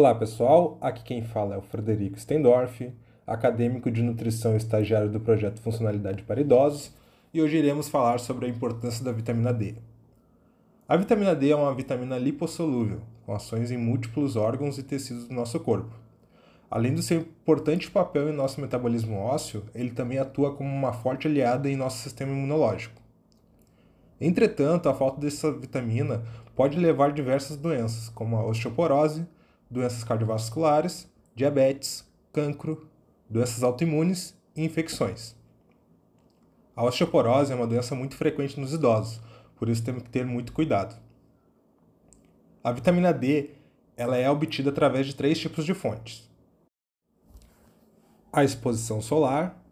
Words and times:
Olá 0.00 0.14
pessoal, 0.14 0.78
aqui 0.80 1.04
quem 1.04 1.22
fala 1.22 1.56
é 1.56 1.58
o 1.58 1.60
Frederico 1.60 2.18
Stendorf, 2.18 2.90
acadêmico 3.26 3.90
de 3.90 4.02
nutrição 4.02 4.54
e 4.54 4.56
estagiário 4.56 5.10
do 5.10 5.20
projeto 5.20 5.60
Funcionalidade 5.60 6.22
para 6.22 6.40
Idosos, 6.40 6.90
e 7.34 7.42
hoje 7.42 7.58
iremos 7.58 7.86
falar 7.86 8.18
sobre 8.18 8.46
a 8.46 8.48
importância 8.48 9.04
da 9.04 9.12
vitamina 9.12 9.52
D. 9.52 9.74
A 10.88 10.96
vitamina 10.96 11.34
D 11.34 11.50
é 11.50 11.54
uma 11.54 11.74
vitamina 11.74 12.16
lipossolúvel, 12.16 13.02
com 13.26 13.34
ações 13.34 13.70
em 13.70 13.76
múltiplos 13.76 14.36
órgãos 14.36 14.78
e 14.78 14.82
tecidos 14.82 15.26
do 15.28 15.34
nosso 15.34 15.60
corpo. 15.60 15.94
Além 16.70 16.94
do 16.94 17.02
seu 17.02 17.20
importante 17.20 17.90
papel 17.90 18.30
em 18.30 18.34
nosso 18.34 18.58
metabolismo 18.58 19.18
ósseo, 19.18 19.64
ele 19.74 19.90
também 19.90 20.18
atua 20.18 20.54
como 20.54 20.70
uma 20.70 20.94
forte 20.94 21.28
aliada 21.28 21.68
em 21.68 21.76
nosso 21.76 21.98
sistema 21.98 22.32
imunológico. 22.32 22.98
Entretanto, 24.18 24.88
a 24.88 24.94
falta 24.94 25.20
dessa 25.20 25.52
vitamina 25.52 26.22
pode 26.56 26.78
levar 26.78 27.10
a 27.10 27.12
diversas 27.12 27.58
doenças, 27.58 28.08
como 28.08 28.38
a 28.38 28.46
osteoporose, 28.46 29.26
doenças 29.70 30.02
cardiovasculares, 30.02 31.08
diabetes, 31.34 32.04
cancro, 32.32 32.88
doenças 33.28 33.62
autoimunes 33.62 34.36
e 34.56 34.64
infecções. 34.64 35.36
A 36.74 36.84
osteoporose 36.84 37.52
é 37.52 37.54
uma 37.54 37.66
doença 37.66 37.94
muito 37.94 38.16
frequente 38.16 38.58
nos 38.58 38.72
idosos, 38.72 39.20
por 39.56 39.68
isso 39.68 39.84
temos 39.84 40.02
que 40.02 40.10
ter 40.10 40.24
muito 40.24 40.52
cuidado. 40.52 41.00
A 42.64 42.72
vitamina 42.72 43.12
D 43.12 43.50
ela 43.96 44.16
é 44.16 44.30
obtida 44.30 44.70
através 44.70 45.06
de 45.06 45.14
três 45.14 45.38
tipos 45.38 45.64
de 45.64 45.74
fontes: 45.74 46.28
a 48.32 48.42
exposição 48.42 49.00
solar, 49.00 49.62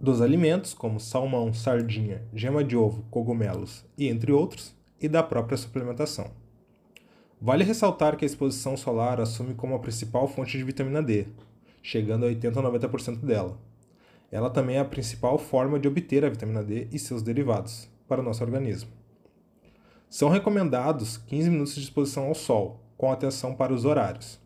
dos 0.00 0.20
alimentos, 0.20 0.74
como 0.74 0.98
salmão, 0.98 1.54
sardinha, 1.54 2.26
gema 2.34 2.64
de 2.64 2.76
ovo, 2.76 3.04
cogumelos 3.10 3.84
e 3.96 4.08
entre 4.08 4.32
outros, 4.32 4.74
e 5.00 5.08
da 5.08 5.22
própria 5.22 5.56
suplementação. 5.56 6.32
Vale 7.44 7.64
ressaltar 7.64 8.16
que 8.16 8.24
a 8.24 8.26
exposição 8.26 8.76
solar 8.76 9.20
assume 9.20 9.52
como 9.52 9.74
a 9.74 9.78
principal 9.80 10.28
fonte 10.28 10.56
de 10.56 10.62
vitamina 10.62 11.02
D, 11.02 11.26
chegando 11.82 12.22
a 12.22 12.28
80 12.28 12.60
a 12.60 12.62
90% 12.62 13.16
dela. 13.16 13.58
Ela 14.30 14.48
também 14.48 14.76
é 14.76 14.78
a 14.78 14.84
principal 14.84 15.36
forma 15.36 15.76
de 15.76 15.88
obter 15.88 16.24
a 16.24 16.28
vitamina 16.28 16.62
D 16.62 16.86
e 16.92 17.00
seus 17.00 17.20
derivados 17.20 17.90
para 18.06 18.20
o 18.20 18.24
nosso 18.24 18.44
organismo. 18.44 18.90
São 20.08 20.28
recomendados 20.28 21.16
15 21.16 21.50
minutos 21.50 21.74
de 21.74 21.80
exposição 21.80 22.26
ao 22.26 22.34
sol, 22.36 22.80
com 22.96 23.10
atenção 23.10 23.56
para 23.56 23.74
os 23.74 23.84
horários. 23.84 24.38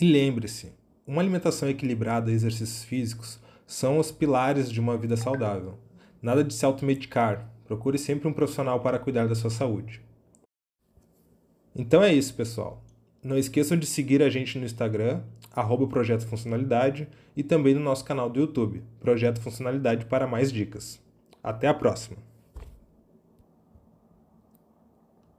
E 0.00 0.08
lembre-se, 0.08 0.72
uma 1.04 1.20
alimentação 1.20 1.68
equilibrada 1.68 2.30
e 2.30 2.34
exercícios 2.34 2.84
físicos 2.84 3.40
são 3.66 3.98
os 3.98 4.12
pilares 4.12 4.70
de 4.70 4.78
uma 4.78 4.96
vida 4.96 5.16
saudável. 5.16 5.76
Nada 6.22 6.44
de 6.44 6.54
se 6.54 6.64
automedicar, 6.64 7.50
procure 7.64 7.98
sempre 7.98 8.28
um 8.28 8.32
profissional 8.32 8.78
para 8.78 9.00
cuidar 9.00 9.26
da 9.26 9.34
sua 9.34 9.50
saúde. 9.50 10.05
Então 11.76 12.02
é 12.02 12.12
isso, 12.12 12.32
pessoal. 12.34 12.82
Não 13.22 13.36
esqueçam 13.36 13.76
de 13.76 13.84
seguir 13.86 14.22
a 14.22 14.30
gente 14.30 14.58
no 14.58 14.64
Instagram, 14.64 15.20
arroba 15.52 15.86
Projeto 15.86 16.26
Funcionalidade, 16.26 17.06
e 17.36 17.42
também 17.42 17.74
no 17.74 17.80
nosso 17.80 18.04
canal 18.04 18.30
do 18.30 18.40
YouTube, 18.40 18.82
Projeto 18.98 19.40
Funcionalidade 19.40 20.06
para 20.06 20.26
mais 20.26 20.50
dicas. 20.50 20.98
Até 21.42 21.68
a 21.68 21.74
próxima! 21.74 22.35